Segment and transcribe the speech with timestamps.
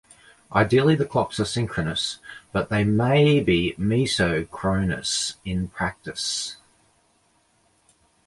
[0.51, 2.17] Ideally, the clocks are synchronous,
[2.51, 6.57] but they may be mesochronous in practice.